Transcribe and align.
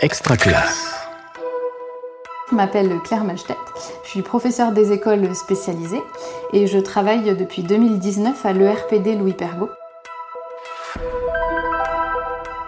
Extra 0.00 0.36
classe. 0.36 0.94
Je 2.48 2.54
m'appelle 2.54 3.00
Claire 3.02 3.24
Malstedt, 3.24 3.58
je 4.04 4.10
suis 4.10 4.22
professeure 4.22 4.70
des 4.70 4.92
écoles 4.92 5.34
spécialisées 5.34 6.00
et 6.52 6.68
je 6.68 6.78
travaille 6.78 7.34
depuis 7.34 7.64
2019 7.64 8.46
à 8.46 8.52
l'ERPD 8.52 9.18
Louis 9.18 9.32
Pergaud. 9.32 9.70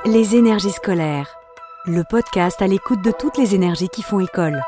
Les 0.06 0.34
énergies 0.34 0.72
scolaires, 0.72 1.36
le 1.86 2.02
podcast 2.02 2.60
à 2.62 2.66
l'écoute 2.66 3.02
de 3.04 3.12
toutes 3.12 3.38
les 3.38 3.54
énergies 3.54 3.88
qui 3.88 4.02
font 4.02 4.18
école. 4.18 4.60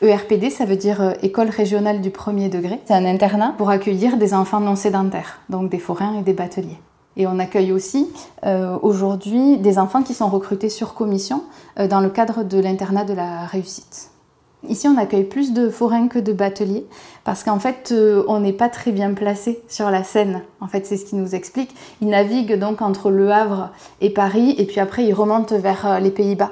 ERPD, 0.00 0.48
ça 0.48 0.64
veut 0.64 0.76
dire 0.76 1.02
euh, 1.02 1.12
École 1.20 1.50
régionale 1.50 2.00
du 2.00 2.10
premier 2.10 2.48
degré. 2.48 2.80
C'est 2.86 2.94
un 2.94 3.04
internat 3.04 3.54
pour 3.58 3.68
accueillir 3.68 4.16
des 4.16 4.32
enfants 4.32 4.60
non 4.60 4.74
sédentaires, 4.74 5.40
donc 5.50 5.68
des 5.68 5.78
forains 5.78 6.18
et 6.18 6.22
des 6.22 6.32
bateliers. 6.32 6.78
Et 7.16 7.26
on 7.26 7.38
accueille 7.38 7.72
aussi 7.72 8.08
euh, 8.46 8.78
aujourd'hui 8.82 9.58
des 9.58 9.78
enfants 9.78 10.02
qui 10.02 10.14
sont 10.14 10.28
recrutés 10.28 10.68
sur 10.68 10.94
commission 10.94 11.42
euh, 11.78 11.88
dans 11.88 12.00
le 12.00 12.08
cadre 12.08 12.44
de 12.44 12.58
l'internat 12.58 13.04
de 13.04 13.14
la 13.14 13.46
réussite. 13.46 14.10
Ici, 14.68 14.86
on 14.88 14.98
accueille 14.98 15.24
plus 15.24 15.54
de 15.54 15.70
forains 15.70 16.08
que 16.08 16.18
de 16.18 16.34
bateliers 16.34 16.86
parce 17.24 17.44
qu'en 17.44 17.58
fait, 17.58 17.94
on 18.28 18.40
n'est 18.40 18.52
pas 18.52 18.68
très 18.68 18.92
bien 18.92 19.14
placé 19.14 19.62
sur 19.68 19.90
la 19.90 20.04
Seine. 20.04 20.42
En 20.60 20.66
fait, 20.66 20.84
c'est 20.84 20.98
ce 20.98 21.06
qui 21.06 21.16
nous 21.16 21.34
explique. 21.34 21.74
Ils 22.02 22.08
naviguent 22.08 22.58
donc 22.58 22.82
entre 22.82 23.10
Le 23.10 23.32
Havre 23.32 23.70
et 24.02 24.10
Paris 24.10 24.54
et 24.58 24.66
puis 24.66 24.78
après, 24.78 25.06
ils 25.06 25.14
remontent 25.14 25.56
vers 25.58 25.98
les 26.02 26.10
Pays-Bas. 26.10 26.50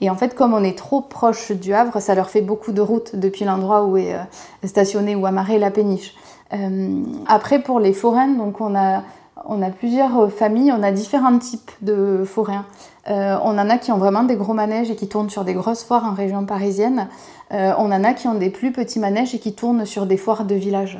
Et 0.00 0.08
en 0.08 0.16
fait, 0.16 0.34
comme 0.34 0.54
on 0.54 0.64
est 0.64 0.76
trop 0.76 1.00
proche 1.00 1.52
du 1.52 1.74
Havre, 1.74 2.00
ça 2.00 2.14
leur 2.14 2.30
fait 2.30 2.40
beaucoup 2.40 2.72
de 2.72 2.80
route 2.80 3.16
depuis 3.16 3.44
l'endroit 3.44 3.84
où 3.84 3.96
est 3.96 4.14
euh, 4.14 4.18
stationné 4.64 5.14
ou 5.14 5.26
amarré 5.26 5.58
la 5.58 5.70
péniche. 5.70 6.14
Euh, 6.52 7.02
après, 7.26 7.62
pour 7.62 7.80
les 7.80 7.92
forains, 7.92 8.28
donc 8.28 8.60
on 8.60 8.74
a, 8.74 9.02
on 9.44 9.62
a 9.62 9.70
plusieurs 9.70 10.32
familles, 10.32 10.72
on 10.72 10.82
a 10.82 10.92
différents 10.92 11.38
types 11.38 11.70
de 11.82 12.24
forains. 12.24 12.66
Euh, 13.08 13.36
on 13.42 13.58
en 13.58 13.70
a 13.70 13.78
qui 13.78 13.92
ont 13.92 13.98
vraiment 13.98 14.22
des 14.22 14.36
gros 14.36 14.52
manèges 14.54 14.90
et 14.90 14.96
qui 14.96 15.08
tournent 15.08 15.30
sur 15.30 15.44
des 15.44 15.54
grosses 15.54 15.84
foires 15.84 16.04
en 16.04 16.14
région 16.14 16.44
parisienne. 16.44 17.08
on 17.50 17.90
en 17.90 18.04
a 18.04 18.12
qui 18.14 18.28
ont 18.28 18.34
des 18.34 18.50
plus 18.50 18.72
petits 18.72 18.98
manèges 18.98 19.34
et 19.34 19.38
qui 19.38 19.54
tournent 19.54 19.86
sur 19.86 20.06
des 20.06 20.16
foires 20.16 20.44
de 20.44 20.54
village. 20.54 20.98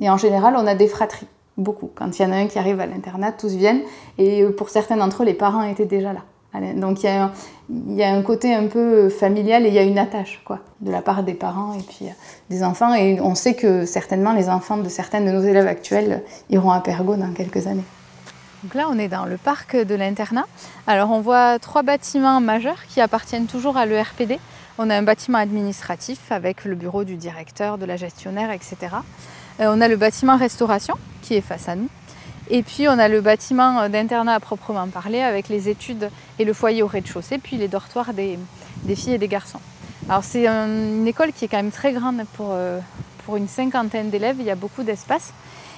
Et 0.00 0.08
en 0.08 0.16
général, 0.16 0.54
on 0.56 0.66
a 0.66 0.74
des 0.74 0.86
fratries, 0.86 1.26
beaucoup. 1.56 1.90
Quand 1.94 2.18
il 2.18 2.22
y 2.22 2.24
en 2.24 2.32
a 2.32 2.36
un 2.36 2.46
qui 2.46 2.58
arrive 2.58 2.80
à 2.80 2.86
l'internat, 2.86 3.32
tous 3.32 3.54
viennent. 3.54 3.82
Et 4.16 4.44
pour 4.44 4.70
certains 4.70 4.96
d'entre 4.96 5.22
eux, 5.22 5.26
les 5.26 5.34
parents 5.34 5.62
étaient 5.62 5.86
déjà 5.86 6.12
là. 6.12 6.20
Donc 6.54 7.02
il 7.02 7.06
y, 7.88 8.02
a 8.02 8.10
un, 8.10 8.22
côté 8.22 8.54
un 8.54 8.66
peu 8.66 9.10
familial 9.10 9.66
et 9.66 9.68
il 9.68 9.74
y 9.74 9.78
a 9.78 9.82
une 9.82 9.98
attache 9.98 10.40
quoi, 10.44 10.60
de 10.80 10.90
la 10.90 11.02
part 11.02 11.22
des 11.22 11.34
parents 11.34 11.74
et 11.74 11.82
puis 11.82 12.06
euh, 12.06 12.12
des 12.48 12.64
enfants. 12.64 12.94
Et 12.94 13.20
on 13.20 13.34
sait 13.34 13.54
que 13.54 13.84
certainement 13.84 14.32
les 14.32 14.48
enfants 14.48 14.78
de 14.78 14.88
certains 14.88 15.20
de 15.20 15.30
nos 15.30 15.42
élèves 15.42 15.66
actuels 15.66 16.24
iront 16.50 16.70
à 16.70 16.80
Pergo 16.80 17.16
dans 17.16 17.32
quelques 17.32 17.66
années. 17.66 17.84
Donc 18.64 18.74
là, 18.74 18.88
on 18.90 18.98
est 18.98 19.08
dans 19.08 19.26
le 19.26 19.36
parc 19.36 19.76
de 19.76 19.94
l'internat. 19.94 20.46
Alors 20.86 21.10
on 21.10 21.20
voit 21.20 21.58
trois 21.58 21.82
bâtiments 21.82 22.40
majeurs 22.40 22.86
qui 22.88 23.00
appartiennent 23.00 23.46
toujours 23.46 23.76
à 23.76 23.86
l'ERPD. 23.86 24.38
On 24.78 24.90
a 24.90 24.96
un 24.96 25.02
bâtiment 25.02 25.38
administratif 25.38 26.32
avec 26.32 26.64
le 26.64 26.74
bureau 26.74 27.04
du 27.04 27.16
directeur, 27.16 27.78
de 27.78 27.84
la 27.84 27.96
gestionnaire, 27.96 28.50
etc. 28.50 28.76
Euh, 29.60 29.66
on 29.68 29.80
a 29.80 29.86
le 29.86 29.96
bâtiment 29.96 30.36
restauration 30.36 30.94
qui 31.22 31.34
est 31.34 31.40
face 31.40 31.68
à 31.68 31.76
nous. 31.76 31.88
Et 32.50 32.62
puis 32.62 32.88
on 32.88 32.98
a 32.98 33.08
le 33.08 33.20
bâtiment 33.20 33.88
d'internat 33.88 34.34
à 34.34 34.40
proprement 34.40 34.88
parler 34.88 35.20
avec 35.20 35.48
les 35.48 35.68
études 35.68 36.10
et 36.38 36.44
le 36.44 36.52
foyer 36.52 36.82
au 36.82 36.86
rez-de-chaussée, 36.86 37.38
puis 37.38 37.56
les 37.56 37.68
dortoirs 37.68 38.14
des, 38.14 38.38
filles 38.94 39.14
et 39.14 39.18
des 39.18 39.28
garçons. 39.28 39.60
Alors 40.08 40.24
c'est 40.24 40.46
une 40.46 41.06
école 41.06 41.32
qui 41.32 41.44
est 41.44 41.48
quand 41.48 41.58
même 41.58 41.70
très 41.70 41.92
grande 41.92 42.24
pour, 42.34 42.48
euh, 42.52 42.80
pour 43.26 43.36
une 43.36 43.48
cinquantaine 43.48 44.08
d'élèves, 44.08 44.36
il 44.38 44.46
y 44.46 44.50
a 44.50 44.54
beaucoup 44.54 44.82
d'espace. 44.82 45.32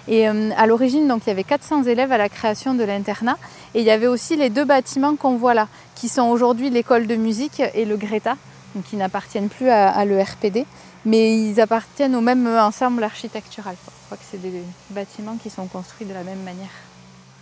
Et 0.09 0.29
euh, 0.29 0.51
à 0.57 0.67
l'origine, 0.67 1.07
donc, 1.09 1.23
il 1.27 1.29
y 1.29 1.33
avait 1.33 1.45
400 1.45 1.85
élèves 1.85 2.11
à 2.11 2.19
la 2.19 2.29
création 2.29 2.75
de 2.75 2.85
l'internat. 2.85 3.37
Et 3.75 3.81
il 3.81 3.87
y 3.87 3.91
avait 3.91 4.07
aussi 4.07 4.35
les 4.37 4.51
deux 4.51 4.65
bâtiments 4.65 5.15
qu'on 5.15 5.37
voit 5.37 5.55
là, 5.55 5.69
qui 5.95 6.09
sont 6.09 6.29
aujourd'hui 6.29 6.71
l'école 6.71 7.07
de 7.07 7.17
musique 7.17 7.63
et 7.75 7.85
le 7.85 7.97
Greta, 7.97 8.37
donc, 8.75 8.85
qui 8.85 8.97
n'appartiennent 8.97 9.49
plus 9.49 9.69
à, 9.69 10.05
l'ERPD 10.05 10.65
mais 11.07 11.35
ils 11.35 11.59
appartiennent 11.63 12.15
au 12.15 12.21
même 12.21 12.47
ensemble 12.47 13.03
architectural. 13.03 13.75
Crois 14.11 14.19
que 14.19 14.25
c'est 14.29 14.43
des 14.43 14.63
bâtiments 14.91 15.37
qui 15.41 15.51
sont 15.51 15.67
construits 15.67 16.05
de 16.05 16.13
la 16.13 16.25
même 16.25 16.43
manière. 16.43 16.71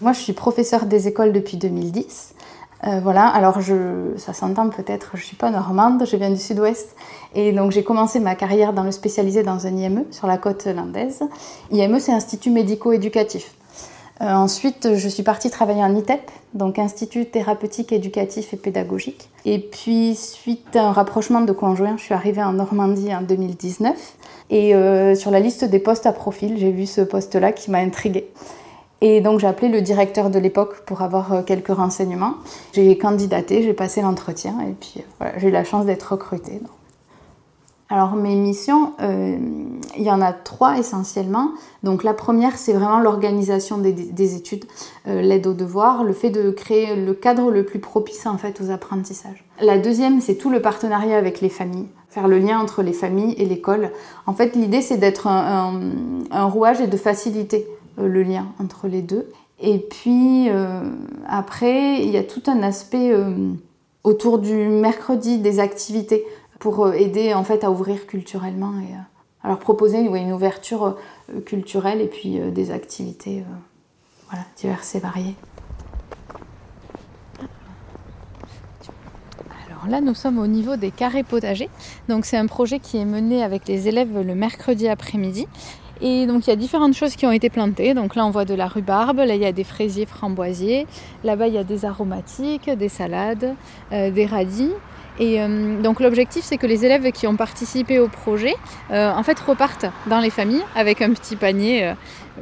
Moi, 0.03 0.13
je 0.13 0.21
suis 0.21 0.35
professeure 0.35 0.85
des 0.85 1.09
écoles 1.09 1.33
depuis 1.33 1.57
2010. 1.57 2.35
Euh, 2.87 3.01
voilà, 3.01 3.27
alors 3.27 3.63
je, 3.63 4.15
ça 4.19 4.35
s'entend 4.35 4.69
peut-être, 4.69 5.13
je 5.15 5.23
ne 5.23 5.25
suis 5.25 5.37
pas 5.37 5.51
normande, 5.51 6.05
je 6.07 6.15
viens 6.17 6.31
du 6.31 6.37
sud-ouest. 6.37 6.95
Et 7.35 7.53
donc 7.53 7.73
j'ai 7.73 7.83
commencé 7.83 8.21
ma 8.21 8.35
carrière 8.35 8.75
dans 8.75 8.85
le 8.85 8.93
spécialisé 8.93 9.43
dans 9.43 9.67
un 9.67 9.77
IME 9.77 10.05
sur 10.11 10.27
la 10.27 10.37
côte 10.37 10.67
landaise. 10.67 11.23
IME, 11.73 11.99
c'est 11.99 12.13
Institut 12.13 12.51
médico-éducatif. 12.51 13.55
Euh, 14.21 14.33
ensuite, 14.33 14.95
je 14.95 15.09
suis 15.09 15.23
partie 15.23 15.49
travailler 15.49 15.83
en 15.83 15.95
ITEP, 15.95 16.31
donc 16.55 16.79
Institut 16.79 17.27
thérapeutique, 17.27 17.93
éducatif 17.93 18.53
et 18.53 18.57
pédagogique. 18.57 19.29
Et 19.45 19.59
puis, 19.59 20.17
suite 20.17 20.75
à 20.75 20.89
un 20.89 20.93
rapprochement 20.93 21.41
de 21.41 21.53
conjoints, 21.53 21.97
je 21.97 22.03
suis 22.03 22.15
arrivée 22.15 22.43
en 22.43 22.53
Normandie 22.53 23.15
en 23.15 23.23
2019. 23.23 24.17
Et 24.51 24.75
euh, 24.75 25.15
sur 25.15 25.31
la 25.31 25.41
liste 25.41 25.65
des 25.65 25.79
postes 25.79 26.07
à 26.07 26.13
profil, 26.13 26.57
j'ai 26.59 26.73
vu 26.73 26.87
ce 26.87 27.01
poste-là 27.01 27.53
qui 27.53 27.71
m'a 27.71 27.79
intriguée. 27.79 28.29
Et 29.01 29.21
donc 29.21 29.39
j'ai 29.39 29.47
appelé 29.47 29.69
le 29.69 29.81
directeur 29.81 30.29
de 30.29 30.39
l'époque 30.39 30.85
pour 30.85 31.03
avoir 31.03 31.33
euh, 31.33 31.43
quelques 31.43 31.69
renseignements. 31.69 32.35
J'ai 32.73 32.99
candidaté, 32.99 33.63
j'ai 33.63 33.73
passé 33.73 34.03
l'entretien 34.03 34.59
et 34.61 34.73
puis 34.73 35.05
voilà, 35.21 35.39
j'ai 35.39 35.49
eu 35.49 35.53
la 35.53 35.63
chance 35.63 35.87
d'être 35.87 36.13
recrutée. 36.13 36.61
Alors 37.91 38.17
mes 38.17 38.35
missions, 38.35 38.93
euh, 39.01 39.39
il 39.97 40.03
y 40.03 40.11
en 40.11 40.21
a 40.21 40.33
trois 40.33 40.79
essentiellement. 40.79 41.53
Donc 41.83 42.05
la 42.05 42.13
première, 42.13 42.59
c'est 42.59 42.75
vraiment 42.75 43.01
l'organisation 43.01 43.79
des, 43.79 44.35
études, 44.35 44.67
euh, 45.07 45.23
l'aide 45.23 45.47
aux 45.47 45.55
devoirs, 45.55 46.05
le 46.05 46.13
fait 46.13 46.29
de 46.29 46.51
créer 46.51 46.97
le 46.97 47.15
cadre 47.15 47.51
le 47.51 47.65
plus 47.65 47.79
propice 47.79 48.27
en 48.27 48.37
fait 48.37 48.61
aux 48.61 48.71
apprentissages. 48.71 49.43
La 49.63 49.79
deuxième, 49.79 50.21
c'est 50.21 50.35
tout 50.35 50.51
le 50.51 50.61
partenariat 50.61 51.17
avec 51.17 51.41
les 51.41 51.49
familles, 51.49 51.89
faire 52.11 52.29
le 52.29 52.39
lien 52.39 52.61
entre 52.61 52.83
les 52.83 52.93
familles 52.93 53.35
et 53.39 53.47
l'école. 53.47 53.91
En 54.27 54.35
fait, 54.35 54.55
l'idée, 54.55 54.83
c'est 54.83 54.99
d'être 54.99 55.27
un, 55.27 55.81
rouage 56.31 56.83
et 56.83 56.89
de 56.89 56.97
faciliter 56.99 57.67
euh, 57.99 58.07
le 58.07 58.23
lien 58.23 58.49
entre 58.61 58.87
les 58.87 59.01
deux. 59.01 59.31
Et 59.61 59.79
puis 59.79 60.49
après, 61.27 62.01
il 62.01 62.11
y 62.11 62.17
a 62.17 62.23
tout 62.23 62.43
un 62.47 62.63
aspect 62.63 63.13
autour 64.05 64.39
du 64.39 64.55
mercredi 64.55 65.39
des 65.39 65.59
activités 65.59 66.25
pour 66.59 66.87
euh, 66.87 66.93
aider 66.93 67.35
en 67.35 67.45
fait 67.45 67.65
à 67.65 67.71
ouvrir 67.71 68.07
culturellement 68.07 68.73
et 68.81 68.95
euh, 68.95 69.45
à 69.45 69.49
leur 69.49 69.59
proposer 69.59 69.99
une 69.99 70.33
ouverture 70.33 70.97
euh, 71.31 71.41
culturelle 71.41 72.01
et 72.01 72.07
puis 72.07 72.39
des 72.51 72.71
activités 72.71 73.45
diverses 74.57 74.95
et 74.95 75.01
variées. 75.01 75.37
Alors 79.67 79.89
là, 79.89 80.01
nous 80.01 80.15
sommes 80.15 80.39
au 80.39 80.47
niveau 80.47 80.77
des 80.77 80.91
carrés 80.91 81.23
potagers. 81.23 81.71
Donc 82.09 82.25
c'est 82.25 82.37
un 82.37 82.47
projet 82.47 82.81
qui 82.81 82.99
est 82.99 83.05
mené 83.05 83.45
avec 83.45 83.69
les 83.69 83.87
élèves 83.87 84.21
le 84.21 84.35
mercredi 84.35 84.89
après-midi. 84.89 85.47
Et 86.01 86.27
donc 86.27 86.47
il 86.47 86.51
y 86.51 86.53
a 86.53 86.57
différentes 86.57 86.95
choses 86.95 87.17
qui 87.17 87.27
ont 87.27 87.33
été 87.33 87.49
plantées. 87.49 87.95
Donc 87.95 88.17
là 88.17 88.27
on 88.27 88.31
voit 88.31 88.45
de 88.45 88.55
la 88.55 88.67
rhubarbe, 88.67 89.19
là 89.19 89.35
il 89.35 89.41
y 89.41 89.47
a 89.47 89.53
des 89.53 89.65
fraisiers 89.65 90.07
framboisiers, 90.07 90.87
là-bas 91.25 91.47
il 91.47 91.55
y 91.55 91.59
a 91.59 91.65
des 91.65 91.85
aromatiques, 91.85 92.69
des 92.71 92.89
salades, 92.89 93.55
des 93.91 94.27
radis. 94.27 94.73
Et 95.21 95.41
euh, 95.41 95.81
donc 95.83 96.01
l'objectif, 96.01 96.45
c'est 96.45 96.59
que 96.59 96.67
les 96.67 96.85
élèves 96.85 97.11
qui 97.13 97.27
ont 97.27 97.37
participé 97.37 97.99
au 97.99 98.09
projet, 98.09 98.55
euh, 98.91 99.11
en 99.11 99.23
fait, 99.23 99.39
repartent 99.39 99.87
dans 100.07 100.21
les 100.21 100.31
familles 100.31 100.63
avec 100.77 101.03
un 101.03 101.13
petit 101.13 101.37
panier. 101.37 101.85
Euh, 101.85 101.95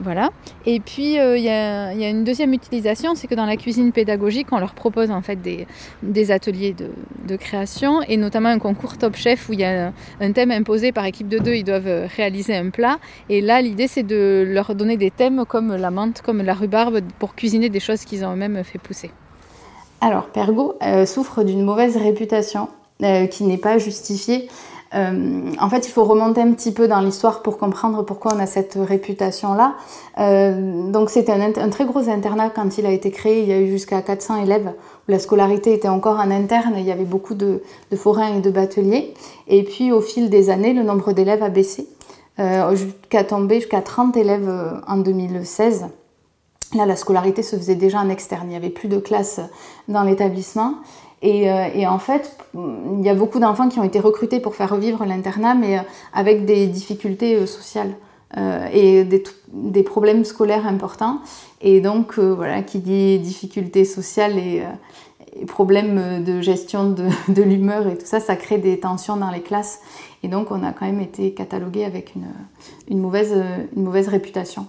voilà. 0.02 0.28
Et 0.66 0.78
puis 0.78 1.14
il 1.14 1.42
y, 1.42 1.48
a 1.48 2.10
une 2.10 2.22
deuxième 2.22 2.52
utilisation, 2.52 3.14
c'est 3.14 3.28
que 3.28 3.34
dans 3.34 3.46
la 3.46 3.56
cuisine 3.56 3.92
pédagogique, 3.92 4.48
on 4.52 4.58
leur 4.58 4.74
propose 4.74 5.10
en 5.10 5.22
fait 5.22 5.38
des, 5.40 6.30
ateliers 6.30 6.74
de, 6.74 7.36
création 7.36 8.02
et 8.02 8.18
notamment 8.18 8.50
un 8.50 8.58
concours 8.58 8.98
Top 8.98 9.16
Chef 9.16 9.48
où 9.48 9.54
il 9.54 9.60
y 9.60 9.64
a 9.64 9.94
un 10.20 10.32
thème 10.32 10.50
imposé 10.50 10.92
par 10.92 11.06
équipe 11.06 11.28
de 11.28 11.38
deux, 11.38 11.54
ils 11.54 11.64
doivent 11.64 12.10
réaliser 12.14 12.54
un 12.54 12.68
plat. 12.68 12.98
Et 13.30 13.40
là, 13.40 13.62
l'idée, 13.62 13.88
c'est 13.88 14.02
de 14.02 14.44
leur 14.46 14.74
donner 14.74 14.98
des 14.98 15.10
thèmes 15.10 15.46
comme 15.46 15.74
la 15.74 15.90
menthe, 15.90 16.20
comme 16.20 16.42
la 16.42 16.52
rhubarbe 16.52 17.00
pour 17.18 17.34
cuisiner 17.34 17.70
des 17.70 17.80
choses 17.80 18.04
qu'ils 18.04 18.22
ont 18.22 18.34
eux-mêmes 18.34 18.62
fait 18.64 18.78
pousser. 18.78 19.10
Alors, 20.00 20.26
Pergo 20.26 20.74
euh, 20.82 21.06
souffre 21.06 21.42
d'une 21.42 21.62
mauvaise 21.62 21.96
réputation 21.96 22.68
euh, 23.02 23.26
qui 23.26 23.44
n'est 23.44 23.56
pas 23.56 23.78
justifiée. 23.78 24.48
Euh, 24.94 25.50
en 25.58 25.68
fait, 25.68 25.86
il 25.88 25.90
faut 25.90 26.04
remonter 26.04 26.40
un 26.40 26.52
petit 26.52 26.72
peu 26.72 26.86
dans 26.86 27.00
l'histoire 27.00 27.42
pour 27.42 27.58
comprendre 27.58 28.04
pourquoi 28.04 28.34
on 28.34 28.38
a 28.38 28.46
cette 28.46 28.78
réputation-là. 28.80 29.74
donc, 30.90 31.10
c'était 31.10 31.32
un, 31.32 31.70
très 31.70 31.84
gros 31.84 32.08
internat 32.08 32.50
quand 32.50 32.78
il 32.78 32.86
a 32.86 32.90
été 32.90 33.10
créé. 33.10 33.42
Il 33.42 33.48
y 33.48 33.52
a 33.52 33.60
eu 33.60 33.68
jusqu'à 33.68 34.00
400 34.02 34.42
élèves 34.42 34.72
la 35.08 35.18
scolarité 35.18 35.72
était 35.72 35.88
encore 35.88 36.18
en 36.18 36.30
interne. 36.30 36.74
Il 36.78 36.84
y 36.84 36.92
avait 36.92 37.04
beaucoup 37.04 37.34
de, 37.34 37.62
de 37.90 37.96
forains 37.96 38.36
et 38.36 38.40
de 38.40 38.50
bateliers. 38.50 39.14
Et 39.48 39.64
puis, 39.64 39.92
au 39.92 40.00
fil 40.00 40.30
des 40.30 40.50
années, 40.50 40.72
le 40.72 40.82
nombre 40.82 41.12
d'élèves 41.12 41.42
a 41.42 41.48
baissé 41.48 41.88
jusqu'à 42.72 43.24
tomber 43.24 43.60
jusqu'à 43.60 43.80
30 43.80 44.16
élèves 44.16 44.50
en 44.86 44.98
2016. 44.98 45.86
Là, 46.74 46.84
la 46.84 46.96
scolarité 46.96 47.42
se 47.42 47.56
faisait 47.56 47.76
déjà 47.76 48.00
en 48.00 48.08
externe. 48.08 48.42
Il 48.46 48.50
n'y 48.50 48.56
avait 48.56 48.70
plus 48.70 48.88
de 48.88 48.98
classes 48.98 49.40
dans 49.88 50.02
l'établissement. 50.02 50.74
Euh, 51.24 51.68
et, 51.74 51.86
en 51.86 51.98
fait, 51.98 52.36
il 52.54 53.04
y 53.04 53.08
a 53.08 53.14
beaucoup 53.14 53.38
d'enfants 53.38 53.68
qui 53.68 53.78
ont 53.78 53.84
été 53.84 54.00
recrutés 54.00 54.40
pour 54.40 54.54
faire 54.54 54.70
revivre 54.70 55.04
l'internat, 55.04 55.54
mais 55.54 55.78
euh, 55.78 55.82
avec 56.12 56.44
des 56.44 56.66
difficultés 56.66 57.36
euh, 57.36 57.46
sociales. 57.46 57.94
et 58.72 59.04
des, 59.04 59.82
problèmes 59.82 60.24
scolaires 60.24 60.66
importants. 60.66 61.20
Et 61.62 61.80
donc, 61.80 62.18
voilà, 62.18 62.62
qui 62.62 62.80
dit 62.80 63.18
difficultés 63.18 63.84
sociales 63.84 64.36
et, 64.38 64.62
problèmes 65.46 66.24
de 66.24 66.40
gestion 66.40 66.90
de, 66.90 67.42
l'humeur 67.42 67.86
et 67.86 67.96
tout 67.96 68.06
ça, 68.06 68.20
ça 68.20 68.36
crée 68.36 68.58
des 68.58 68.80
tensions 68.80 69.16
dans 69.16 69.30
les 69.30 69.42
classes. 69.42 69.80
Et 70.22 70.28
donc, 70.28 70.50
on 70.50 70.62
a 70.64 70.72
quand 70.72 70.86
même 70.86 71.00
été 71.00 71.32
catalogué 71.32 71.84
avec 71.84 72.14
une 72.88 73.00
mauvaise 73.00 74.08
réputation. 74.08 74.66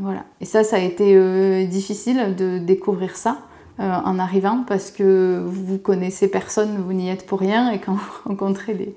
Voilà. 0.00 0.24
Et 0.40 0.44
ça, 0.44 0.64
ça 0.64 0.76
a 0.76 0.80
été 0.80 1.14
euh, 1.14 1.66
difficile 1.66 2.34
de 2.36 2.58
découvrir 2.58 3.16
ça 3.16 3.38
euh, 3.78 3.82
en 3.82 4.18
arrivant 4.18 4.64
parce 4.66 4.90
que 4.90 5.42
vous 5.46 5.78
connaissez 5.78 6.28
personne, 6.28 6.78
vous 6.84 6.92
n'y 6.92 7.08
êtes 7.10 7.26
pour 7.26 7.38
rien 7.38 7.70
et 7.70 7.78
quand 7.78 7.94
vous 7.94 8.12
rencontrez 8.24 8.74
des, 8.74 8.94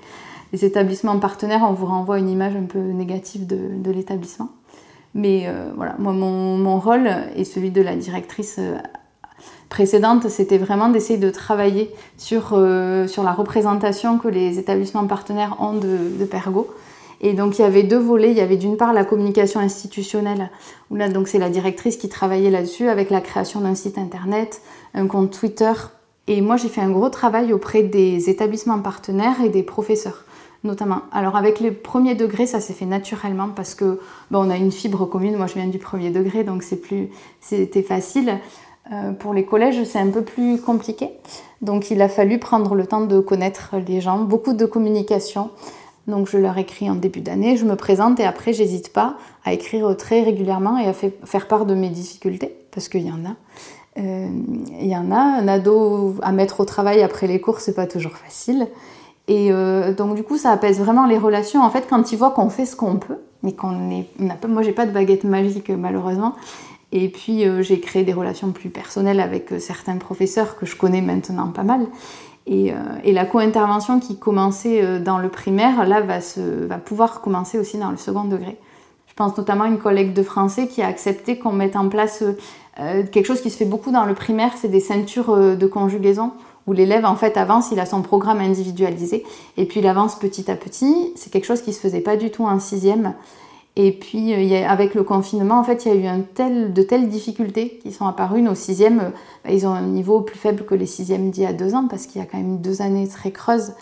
établissements 0.66 1.20
partenaires, 1.20 1.62
on 1.68 1.74
vous 1.74 1.86
renvoie 1.86 2.18
une 2.20 2.30
image 2.30 2.56
un 2.56 2.64
peu 2.64 2.80
négative 2.80 3.46
de, 3.46 3.92
l'établissement. 3.92 4.50
Mais 5.14 5.44
euh, 5.46 5.72
voilà, 5.76 5.96
moi, 6.00 6.14
mon, 6.14 6.80
rôle 6.80 7.10
et 7.36 7.44
celui 7.44 7.70
de 7.70 7.82
la 7.82 7.96
directrice 7.96 8.60
précédente, 9.70 10.30
c'était 10.30 10.58
vraiment 10.58 10.90
d'essayer 10.90 11.20
de 11.20 11.30
travailler 11.30 11.92
sur, 12.18 12.58
sur 13.08 13.24
la 13.24 13.34
représentation 13.34 14.18
que 14.18 14.30
les 14.30 14.58
établissements 14.58 15.06
partenaires 15.06 15.58
ont 15.60 15.74
de, 15.74 16.18
de 16.18 16.26
Pergo 16.26 16.74
et 17.22 17.34
donc 17.34 17.58
il 17.60 17.62
y 17.62 17.66
avait 17.66 17.84
deux 17.84 17.98
volets. 17.98 18.32
Il 18.32 18.38
y 18.38 18.42
avait 18.42 18.58
d'une 18.58 18.78
part 18.78 18.94
la 18.94 19.06
communication 19.06 19.60
institutionnelle, 19.60 20.50
où 20.90 20.96
là 20.96 21.10
donc 21.10 21.28
c'est 21.28 21.40
la 21.40 21.50
directrice 21.50 21.98
qui 21.98 22.10
travaillait 22.10 22.52
là-dessus 22.52 22.88
avec 22.88 23.10
la 23.10 23.22
création 23.22 23.62
d'un 23.62 23.76
site 23.76 23.98
internet, 23.98 24.62
un 24.94 25.08
compte 25.08 25.32
Twitter. 25.32 25.74
Et 26.28 26.42
moi 26.42 26.58
j'ai 26.58 26.70
fait 26.70 26.82
un 26.82 26.92
gros 26.92 27.10
travail 27.10 27.54
auprès 27.54 27.84
des 27.84 28.30
établissements 28.30 28.80
partenaires 28.80 29.42
et 29.44 29.50
des 29.50 29.64
professeurs 29.64 30.24
notamment. 30.64 31.02
Alors 31.12 31.36
avec 31.36 31.60
les 31.60 31.72
premiers 31.72 32.16
degrés, 32.16 32.46
ça 32.46 32.60
s'est 32.60 32.74
fait 32.74 32.86
naturellement 32.86 33.50
parce 33.56 33.76
que 33.76 34.00
on 34.32 34.50
a 34.50 34.58
une 34.58 34.72
fibre 34.72 35.06
commune. 35.06 35.36
Moi, 35.38 35.48
je 35.48 35.54
viens 35.54 35.68
du 35.68 35.80
premier 35.80 36.10
degré, 36.10 36.44
donc 36.44 36.64
c'est 36.64 36.82
plus, 36.82 37.10
c'était 37.40 37.84
facile. 37.84 38.40
Euh, 38.92 39.12
pour 39.12 39.34
les 39.34 39.44
collèges, 39.44 39.84
c'est 39.84 40.00
un 40.00 40.10
peu 40.10 40.22
plus 40.22 40.62
compliqué. 40.62 41.10
Donc 41.62 41.92
il 41.92 42.02
a 42.02 42.08
fallu 42.10 42.40
prendre 42.40 42.76
le 42.76 42.86
temps 42.86 43.02
de 43.02 43.20
connaître 43.20 43.76
les 43.88 44.00
gens, 44.00 44.20
beaucoup 44.20 44.54
de 44.54 44.66
communication, 44.66 45.50
donc 46.08 46.30
je 46.30 46.38
leur 46.38 46.58
écris 46.58 46.90
en 46.90 46.96
début 46.96 47.22
d'année, 47.22 47.58
je 47.58 47.66
me 47.66 47.76
présente 47.76 48.20
et 48.20 48.26
après 48.26 48.54
j'hésite 48.54 48.94
pas 48.94 49.18
à 49.44 49.54
écrire 49.54 49.96
très 49.98 50.24
régulièrement 50.24 50.78
et 50.78 50.88
à 50.88 50.94
faire 50.94 51.48
part 51.48 51.66
de 51.66 51.76
mes 51.76 51.90
difficultés, 51.90 52.56
parce 52.72 52.88
qu'il 52.88 53.06
y 53.06 53.12
en 53.12 53.26
a. 53.26 53.36
Euh, 54.00 54.28
il 54.80 54.88
y 54.88 54.96
en 54.96 55.12
a, 55.12 55.20
un 55.20 55.48
ado 55.48 56.16
à 56.22 56.32
mettre 56.32 56.60
au 56.60 56.66
travail 56.66 57.02
après 57.02 57.28
les 57.28 57.42
cours, 57.42 57.60
c'est 57.60 57.74
pas 57.74 57.88
toujours 57.88 58.14
facile. 58.14 58.68
Et 59.28 59.52
euh, 59.52 59.94
donc 59.94 60.16
du 60.16 60.24
coup, 60.24 60.38
ça 60.38 60.52
apaise 60.52 60.80
vraiment 60.80 61.06
les 61.06 61.18
relations. 61.18 61.62
En 61.62 61.70
fait, 61.70 61.88
quand 61.90 62.12
ils 62.12 62.18
voient 62.18 62.32
qu'on 62.32 62.50
fait 62.50 62.66
ce 62.66 62.76
qu'on 62.76 62.98
peut, 62.98 63.18
mais 63.44 63.54
qu'on 63.54 63.92
est, 63.92 64.08
pas, 64.40 64.48
moi 64.48 64.62
j'ai 64.62 64.72
pas 64.72 64.86
de 64.86 64.92
baguette 64.92 65.24
magique 65.24 65.70
malheureusement. 65.70 66.36
Et 66.94 67.10
puis 67.10 67.46
euh, 67.46 67.62
j'ai 67.64 67.80
créé 67.82 68.04
des 68.04 68.14
relations 68.14 68.52
plus 68.52 68.70
personnelles 68.70 69.20
avec 69.20 69.50
certains 69.60 69.98
professeurs 69.98 70.56
que 70.58 70.66
je 70.66 70.78
connais 70.78 71.02
maintenant 71.02 71.48
pas 71.48 71.64
mal. 71.64 71.88
Euh, 72.50 72.74
et, 73.04 73.12
la 73.12 73.26
co-intervention 73.26 74.00
qui 74.00 74.18
commençait 74.18 74.82
euh, 74.82 75.00
dans 75.00 75.18
le 75.18 75.30
primaire, 75.30 75.86
là, 75.86 76.02
va, 76.02 76.78
pouvoir 76.78 77.22
commencer 77.22 77.60
aussi 77.60 77.78
dans 77.78 77.92
le 77.92 77.98
second 77.98 78.24
degré. 78.24 78.58
Je 79.08 79.14
pense 79.14 79.38
notamment 79.38 79.66
à 79.66 79.68
une 79.68 79.80
collègue 79.80 80.14
de 80.14 80.24
français 80.24 80.68
qui 80.68 80.82
a 80.82 80.88
accepté 80.88 81.38
qu'on 81.40 81.52
mette 81.52 81.76
en 81.76 81.90
place 81.90 82.24
euh, 82.80 83.04
quelque 83.12 83.26
chose 83.26 83.42
qui 83.42 83.50
se 83.50 83.58
fait 83.58 83.66
beaucoup 83.66 83.92
dans 83.92 84.06
le 84.06 84.14
primaire, 84.14 84.52
c'est 84.56 84.68
des 84.68 84.80
ceintures 84.80 85.36
de 85.36 85.68
conjugaison 85.68 86.32
où 86.68 86.74
l'élève 86.74 87.06
en 87.06 87.16
fait 87.16 87.38
avance, 87.38 87.72
il 87.72 87.80
a 87.80 87.86
son 87.86 88.02
programme 88.02 88.40
individualisé 88.40 89.26
et 89.56 89.66
puis 89.66 89.80
il 89.80 89.88
avance 89.88 90.20
petit 90.20 90.52
à 90.52 90.56
petit. 90.56 91.14
C'est 91.16 91.32
quelque 91.32 91.46
chose 91.46 91.62
qui 91.62 91.74
se 91.74 91.80
faisait 91.80 92.02
pas 92.02 92.18
du 92.18 92.30
tout 92.30 92.44
en 92.44 92.60
sixième. 92.60 93.14
Et 93.80 93.92
puis, 93.92 94.34
euh, 94.34 94.68
avec 94.68 94.96
le 94.96 95.04
confinement, 95.04 95.60
en 95.60 95.64
fait, 95.64 95.86
il 95.86 96.02
y 96.02 96.08
a 96.08 96.16
eu 96.18 96.72
de 96.72 96.82
telles 96.82 97.10
difficultés 97.10 97.80
qui 97.84 97.92
sont 97.92 98.08
apparues. 98.08 98.42
Nos 98.42 98.56
sixièmes, 98.56 99.00
euh, 99.00 99.10
bah, 99.46 99.52
ils 99.52 99.68
ont 99.68 99.72
un 99.72 99.84
niveau 99.84 100.22
plus 100.22 100.38
faible 100.40 100.66
que 100.66 100.74
les 100.74 100.88
sixièmes 100.88 101.30
d'il 101.30 101.44
y 101.44 101.46
a 101.46 101.54
deux 101.54 101.76
ans, 101.76 101.88
parce 101.88 102.08
qu'il 102.08 102.20
y 102.20 102.24
a 102.24 102.28
quand 102.28 102.40
même 102.40 102.58
deux 102.58 102.82
années 102.82 103.08
très 103.08 103.30
creuses. 103.30 103.74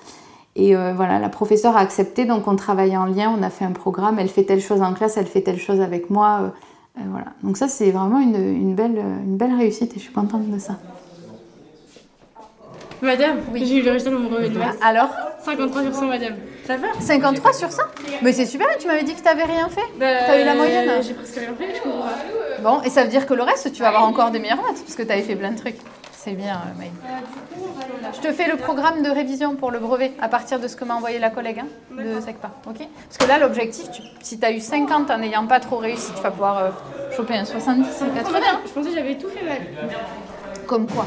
Et 0.57 0.75
euh, 0.75 0.91
voilà, 0.93 1.17
la 1.17 1.29
professeure 1.29 1.77
a 1.77 1.79
accepté, 1.79 2.25
donc 2.25 2.45
on 2.45 2.57
travaille 2.57 2.97
en 2.97 3.05
lien, 3.05 3.33
on 3.39 3.41
a 3.41 3.49
fait 3.49 3.63
un 3.63 3.71
programme, 3.71 4.19
elle 4.19 4.27
fait 4.27 4.43
telle 4.43 4.61
chose 4.61 4.81
en 4.81 4.93
classe, 4.93 5.15
elle 5.15 5.27
fait 5.27 5.41
telle 5.41 5.59
chose 5.59 5.79
avec 5.79 6.09
moi. 6.09 6.53
voilà. 6.97 7.27
Donc 7.43 7.55
ça, 7.55 7.69
c'est 7.69 7.91
vraiment 7.91 8.19
une, 8.19 8.75
belle, 8.75 8.97
une 8.97 9.37
belle 9.37 9.53
réussite 9.55 9.93
et 9.95 9.99
je 9.99 10.03
suis 10.03 10.13
contente 10.13 10.49
de 10.49 10.59
ça. 10.59 10.77
Madame, 13.01 13.39
j'ai 13.53 13.77
eu 13.77 13.81
le 13.81 13.91
résultat 13.91 14.15
de 14.15 14.21
mon 14.21 14.29
brevet 14.29 14.49
de 14.49 14.57
maths. 14.57 14.77
Alors 14.81 15.09
53 15.39 15.83
sur 15.83 15.93
100, 15.93 16.05
madame. 16.07 16.35
Ça 16.65 16.77
va 16.77 16.87
53 16.99 17.53
sur 17.53 17.71
100 17.71 17.81
Mais 18.23 18.33
c'est 18.33 18.45
super, 18.45 18.67
tu 18.79 18.87
m'avais 18.87 19.03
dit 19.03 19.13
que 19.13 19.19
tu 19.19 19.25
n'avais 19.25 19.43
rien 19.43 19.69
fait. 19.69 19.85
Bah, 19.99 20.05
tu 20.25 20.31
as 20.31 20.41
eu 20.41 20.45
la 20.45 20.55
moyenne 20.55 20.91
J'ai 21.03 21.13
presque 21.13 21.35
rien 21.35 21.53
fait, 21.57 21.75
je 21.75 21.81
comprends 21.81 22.01
pas. 22.01 22.61
Bon, 22.63 22.81
et 22.81 22.89
ça 22.89 23.03
veut 23.03 23.09
dire 23.09 23.25
que 23.27 23.33
le 23.33 23.43
reste, 23.43 23.71
tu 23.71 23.81
vas 23.81 23.89
avoir 23.89 24.05
encore 24.05 24.31
des 24.31 24.39
meilleures 24.39 24.57
notes, 24.57 24.81
parce 24.81 24.95
que 24.95 25.03
tu 25.03 25.11
avais 25.11 25.21
fait 25.21 25.35
plein 25.35 25.51
de 25.51 25.57
trucs. 25.57 25.77
C'est 26.11 26.31
bien, 26.31 26.55
euh, 26.55 26.79
Maï. 26.79 26.89
Je 28.15 28.19
te 28.27 28.33
fais 28.33 28.47
le 28.47 28.57
programme 28.57 29.03
de 29.03 29.09
révision 29.11 29.55
pour 29.55 29.69
le 29.69 29.77
brevet 29.77 30.11
à 30.19 30.27
partir 30.27 30.59
de 30.59 30.67
ce 30.67 30.75
que 30.75 30.83
m'a 30.83 30.95
envoyé 30.95 31.19
la 31.19 31.29
collègue 31.29 31.59
hein, 31.59 31.67
de 31.95 32.19
SECPA. 32.19 32.49
ok? 32.67 32.77
Parce 32.77 33.17
que 33.19 33.27
là, 33.27 33.37
l'objectif, 33.37 33.85
si 34.21 34.39
tu 34.39 34.45
as 34.45 34.51
eu 34.51 34.59
50 34.59 35.11
en 35.11 35.19
n'ayant 35.19 35.45
pas 35.45 35.59
trop 35.59 35.77
réussi, 35.77 36.11
tu 36.15 36.23
vas 36.23 36.31
pouvoir 36.31 36.57
euh, 36.57 36.69
choper 37.15 37.35
un 37.35 37.45
70, 37.45 37.85
un 38.01 38.09
80. 38.15 38.39
Je 38.65 38.71
pensais 38.71 38.89
que 38.89 38.95
j'avais 38.95 39.15
tout 39.15 39.29
fait 39.29 39.45
mal. 39.45 39.59
Comme 40.65 40.87
quoi 40.87 41.05